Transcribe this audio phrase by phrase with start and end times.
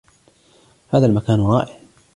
[0.89, 1.79] هذا المكان رائع.